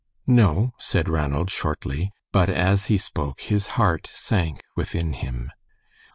"No," 0.25 0.73
said 0.79 1.07
Ranald, 1.07 1.51
shortly; 1.51 2.11
but 2.31 2.49
as 2.49 2.87
he 2.87 2.97
spoke 2.97 3.41
his 3.41 3.67
heart 3.77 4.07
sank 4.11 4.61
within 4.75 5.13
him. 5.13 5.51